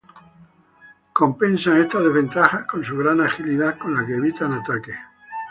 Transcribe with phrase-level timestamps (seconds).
[1.13, 4.97] Compensan esta desventaja con su gran agilidad con la que evitan ataques.